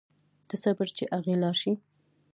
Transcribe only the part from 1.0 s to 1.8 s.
اغئ لاړ شي.